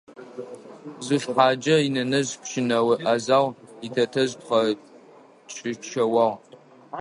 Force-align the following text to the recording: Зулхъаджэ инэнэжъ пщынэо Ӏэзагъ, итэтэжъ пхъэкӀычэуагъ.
Зулхъаджэ 1.05 1.75
инэнэжъ 1.87 2.31
пщынэо 2.41 2.79
Ӏэзагъ, 3.01 3.55
итэтэжъ 3.85 4.33
пхъэкӀычэуагъ. 4.39 6.35